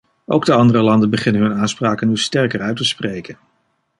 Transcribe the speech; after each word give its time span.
Ook 0.25 0.45
de 0.45 0.53
andere 0.53 0.81
landen 0.83 1.09
beginnen 1.09 1.41
hun 1.41 1.53
aanspraken 1.53 2.07
nu 2.07 2.17
sterker 2.17 2.61
uit 2.61 2.75
te 2.77 2.83
spreken. 2.83 3.37